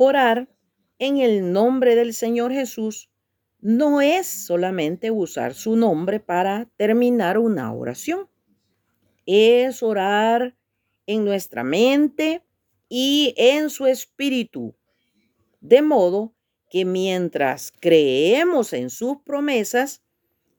Orar 0.00 0.48
en 1.00 1.18
el 1.18 1.52
nombre 1.52 1.96
del 1.96 2.14
Señor 2.14 2.52
Jesús 2.52 3.10
no 3.58 4.00
es 4.00 4.28
solamente 4.28 5.10
usar 5.10 5.54
su 5.54 5.74
nombre 5.74 6.20
para 6.20 6.70
terminar 6.76 7.36
una 7.36 7.72
oración. 7.72 8.28
Es 9.26 9.82
orar 9.82 10.56
en 11.06 11.24
nuestra 11.24 11.64
mente 11.64 12.44
y 12.88 13.34
en 13.36 13.70
su 13.70 13.86
espíritu. 13.86 14.76
De 15.60 15.82
modo 15.82 16.32
que 16.70 16.84
mientras 16.84 17.72
creemos 17.80 18.72
en 18.74 18.90
sus 18.90 19.16
promesas, 19.24 20.04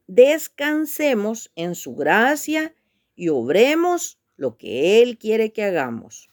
descansemos 0.05 1.49
en 1.55 1.75
su 1.75 1.95
gracia 1.95 2.75
y 3.15 3.29
obremos 3.29 4.19
lo 4.35 4.57
que 4.57 5.01
Él 5.01 5.17
quiere 5.17 5.53
que 5.53 5.63
hagamos. 5.63 6.29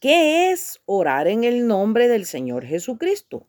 ¿Qué 0.00 0.52
es 0.52 0.80
orar 0.86 1.26
en 1.26 1.42
el 1.42 1.66
nombre 1.66 2.06
del 2.06 2.24
Señor 2.24 2.64
Jesucristo? 2.64 3.48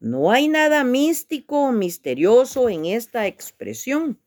No 0.00 0.32
hay 0.32 0.48
nada 0.48 0.82
místico 0.82 1.66
o 1.66 1.70
misterioso 1.70 2.68
en 2.68 2.86
esta 2.86 3.28
expresión. 3.28 4.20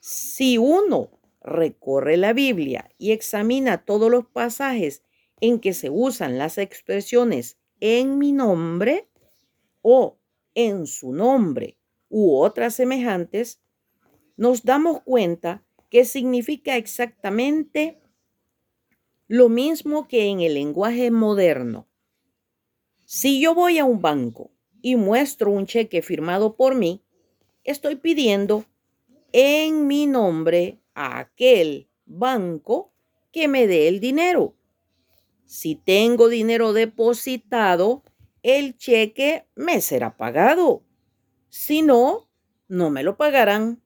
Si 0.00 0.58
uno 0.58 1.20
recorre 1.40 2.16
la 2.16 2.32
Biblia 2.32 2.90
y 2.98 3.12
examina 3.12 3.84
todos 3.84 4.10
los 4.10 4.26
pasajes 4.26 5.04
en 5.40 5.60
que 5.60 5.72
se 5.72 5.88
usan 5.88 6.36
las 6.36 6.58
expresiones 6.58 7.58
en 7.78 8.18
mi 8.18 8.32
nombre 8.32 9.08
o 9.82 10.18
en 10.56 10.88
su 10.88 11.12
nombre 11.12 11.78
u 12.08 12.34
otras 12.34 12.74
semejantes, 12.74 13.60
nos 14.36 14.64
damos 14.64 15.02
cuenta 15.02 15.62
que 15.90 16.04
significa 16.04 16.76
exactamente 16.76 18.01
lo 19.28 19.48
mismo 19.48 20.08
que 20.08 20.26
en 20.26 20.40
el 20.40 20.54
lenguaje 20.54 21.10
moderno. 21.10 21.88
Si 23.04 23.40
yo 23.40 23.54
voy 23.54 23.78
a 23.78 23.84
un 23.84 24.00
banco 24.00 24.50
y 24.80 24.96
muestro 24.96 25.50
un 25.50 25.66
cheque 25.66 26.02
firmado 26.02 26.56
por 26.56 26.74
mí, 26.74 27.02
estoy 27.64 27.96
pidiendo 27.96 28.64
en 29.32 29.86
mi 29.86 30.06
nombre 30.06 30.80
a 30.94 31.18
aquel 31.18 31.88
banco 32.04 32.92
que 33.30 33.48
me 33.48 33.66
dé 33.66 33.88
el 33.88 34.00
dinero. 34.00 34.54
Si 35.46 35.74
tengo 35.74 36.28
dinero 36.28 36.72
depositado, 36.72 38.02
el 38.42 38.76
cheque 38.76 39.46
me 39.54 39.80
será 39.80 40.16
pagado. 40.16 40.82
Si 41.48 41.82
no, 41.82 42.28
no 42.68 42.90
me 42.90 43.02
lo 43.02 43.16
pagarán. 43.16 43.82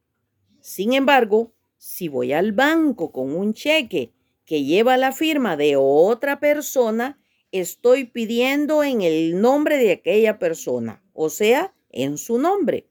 Sin 0.61 0.93
embargo, 0.93 1.53
si 1.77 2.09
voy 2.09 2.33
al 2.33 2.53
banco 2.53 3.13
con 3.13 3.35
un 3.35 3.53
cheque 3.55 4.13
que 4.47 4.65
lleva 4.65 4.97
la 4.97 5.13
firma 5.13 5.57
de 5.57 5.77
otra 5.77 6.41
persona, 6.41 7.19
estoy 7.51 8.05
pidiendo 8.05 8.85
en 8.85 9.03
el 9.03 9.41
nombre 9.41 9.77
de 9.77 9.93
aquella 9.93 10.39
persona, 10.39 11.03
o 11.13 11.29
sea, 11.29 11.75
en 11.91 12.17
su 12.17 12.39
nombre. 12.39 12.89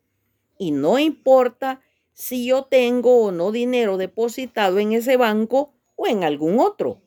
Y 0.58 0.72
no 0.72 1.00
importa 1.00 1.82
si 2.14 2.46
yo 2.46 2.66
tengo 2.66 3.24
o 3.24 3.32
no 3.32 3.52
dinero 3.52 3.98
depositado 3.98 4.80
en 4.80 4.94
ese 4.94 5.18
banco 5.18 5.74
o 5.96 6.08
en 6.08 6.24
algún 6.24 6.60
otro. 6.60 7.02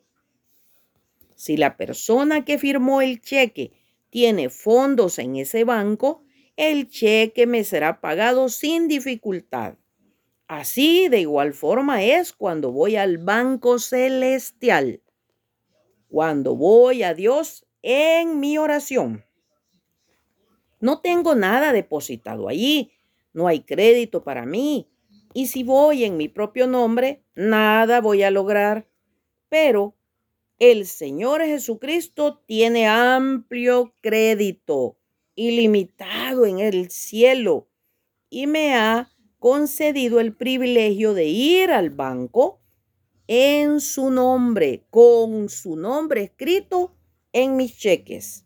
Si 1.35 1.57
la 1.57 1.77
persona 1.77 2.45
que 2.45 2.59
firmó 2.59 3.01
el 3.01 3.21
cheque 3.21 3.73
tiene 4.11 4.49
fondos 4.49 5.19
en 5.19 5.37
ese 5.37 5.65
banco, 5.65 6.25
el 6.57 6.89
cheque 6.89 7.47
me 7.47 7.65
será 7.65 8.01
pagado 8.01 8.49
sin 8.49 8.89
dificultad. 8.89 9.75
Así 10.49 11.09
de 11.09 11.21
igual 11.21 11.53
forma 11.53 12.03
es 12.03 12.33
cuando 12.33 12.73
voy 12.73 12.97
al 12.97 13.19
banco 13.19 13.79
celestial, 13.79 15.03
cuando 16.09 16.57
voy 16.57 17.03
a 17.03 17.13
Dios 17.13 17.67
en 17.83 18.41
mi 18.41 18.57
oración. 18.57 19.27
No 20.81 21.03
tengo 21.03 21.35
nada 21.35 21.75
depositado 21.75 22.49
allí, 22.49 22.93
no 23.35 23.47
hay 23.47 23.61
crédito 23.61 24.25
para 24.25 24.47
mí, 24.47 24.89
y 25.35 25.49
si 25.49 25.65
voy 25.65 26.05
en 26.05 26.17
mi 26.17 26.29
propio 26.29 26.67
nombre, 26.67 27.23
nada 27.35 28.01
voy 28.01 28.23
a 28.23 28.31
lograr. 28.31 28.89
Pero 29.51 29.97
el 30.59 30.87
Señor 30.87 31.43
Jesucristo 31.43 32.43
tiene 32.47 32.89
amplio 32.89 33.95
crédito, 34.01 34.97
ilimitado 35.35 36.47
en 36.47 36.61
el 36.61 36.91
cielo, 36.91 37.69
y 38.31 38.47
me 38.47 38.75
ha 38.75 39.11
concedido 39.39 40.21
el 40.21 40.35
privilegio 40.35 41.15
de 41.15 41.27
ir 41.27 41.71
al 41.71 41.91
banco 41.91 42.61
en 43.27 43.81
su 43.81 44.11
nombre, 44.11 44.87
con 44.91 45.49
su 45.49 45.77
nombre 45.77 46.23
escrito 46.23 46.97
en 47.33 47.57
mis 47.57 47.77
cheques. 47.77 48.45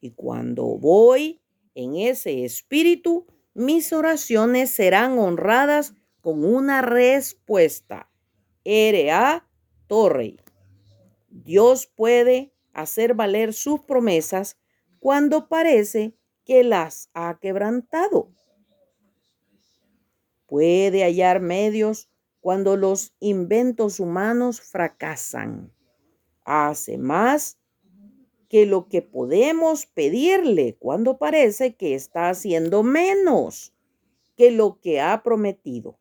Y 0.00 0.12
cuando 0.12 0.64
voy 0.78 1.40
en 1.74 1.96
ese 1.96 2.44
espíritu, 2.44 3.26
mis 3.54 3.92
oraciones 3.92 4.70
serán 4.70 5.18
honradas 5.18 5.94
con 6.20 6.44
una 6.44 6.82
respuesta. 6.82 8.10
R.A. 8.64 9.48
Torrey. 9.86 10.40
Dios 11.28 11.86
puede 11.86 12.52
hacer 12.72 13.14
valer 13.14 13.52
sus 13.52 13.80
promesas 13.80 14.58
cuando 14.98 15.48
parece 15.48 16.16
que 16.44 16.64
las 16.64 17.10
ha 17.14 17.38
quebrantado. 17.40 18.32
Puede 20.46 21.02
hallar 21.02 21.40
medios 21.40 22.08
cuando 22.40 22.76
los 22.76 23.14
inventos 23.20 24.00
humanos 24.00 24.60
fracasan. 24.60 25.72
Hace 26.44 26.98
más 26.98 27.58
que 28.48 28.66
lo 28.66 28.88
que 28.88 29.02
podemos 29.02 29.86
pedirle 29.86 30.76
cuando 30.78 31.18
parece 31.18 31.74
que 31.74 31.94
está 31.94 32.28
haciendo 32.28 32.82
menos 32.82 33.74
que 34.36 34.50
lo 34.50 34.80
que 34.80 35.00
ha 35.00 35.22
prometido 35.22 35.98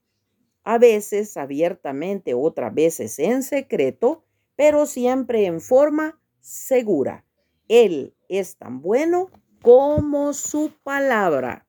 a 0.66 0.80
veces 0.80 1.38
abiertamente, 1.38 2.34
otras 2.34 2.74
veces 2.74 3.20
en 3.20 3.44
secreto, 3.44 4.26
pero 4.56 4.88
siempre 4.88 5.46
en 5.46 5.62
forma 5.62 6.20
segura. 6.42 7.24
Él 7.68 8.16
es 8.28 8.58
tan 8.58 8.82
bueno 8.82 9.30
como 9.62 10.34
su 10.34 10.72
palabra. 10.84 11.68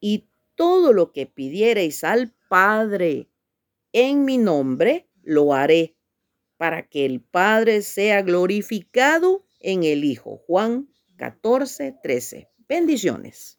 Y 0.00 0.28
todo 0.54 0.92
lo 0.92 1.12
que 1.12 1.26
pidiereis 1.26 2.04
al 2.04 2.34
Padre 2.48 3.28
en 3.92 4.24
mi 4.24 4.38
nombre, 4.38 5.08
lo 5.22 5.54
haré, 5.54 5.96
para 6.56 6.88
que 6.88 7.04
el 7.04 7.20
Padre 7.20 7.82
sea 7.82 8.22
glorificado 8.22 9.46
en 9.60 9.84
el 9.84 10.04
Hijo. 10.04 10.38
Juan 10.46 10.88
14, 11.16 11.94
13. 12.02 12.48
Bendiciones. 12.68 13.52